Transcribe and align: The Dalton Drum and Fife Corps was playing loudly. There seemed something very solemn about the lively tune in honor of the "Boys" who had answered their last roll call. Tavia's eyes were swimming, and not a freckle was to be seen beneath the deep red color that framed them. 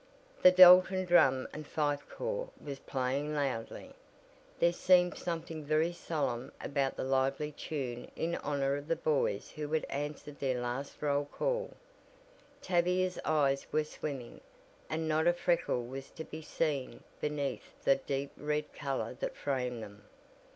The 0.41 0.49
Dalton 0.49 1.05
Drum 1.05 1.47
and 1.53 1.67
Fife 1.67 2.09
Corps 2.09 2.49
was 2.59 2.79
playing 2.79 3.35
loudly. 3.35 3.93
There 4.57 4.73
seemed 4.73 5.15
something 5.15 5.63
very 5.63 5.93
solemn 5.93 6.51
about 6.59 6.95
the 6.95 7.03
lively 7.03 7.51
tune 7.51 8.09
in 8.15 8.33
honor 8.37 8.75
of 8.77 8.87
the 8.87 8.95
"Boys" 8.95 9.51
who 9.51 9.71
had 9.73 9.85
answered 9.91 10.39
their 10.39 10.59
last 10.59 10.99
roll 11.03 11.25
call. 11.25 11.75
Tavia's 12.63 13.19
eyes 13.25 13.67
were 13.71 13.83
swimming, 13.83 14.41
and 14.89 15.07
not 15.07 15.27
a 15.27 15.33
freckle 15.33 15.85
was 15.85 16.09
to 16.09 16.23
be 16.23 16.41
seen 16.41 17.03
beneath 17.19 17.83
the 17.83 17.97
deep 17.97 18.31
red 18.37 18.73
color 18.73 19.13
that 19.19 19.35
framed 19.35 19.83
them. 19.83 20.05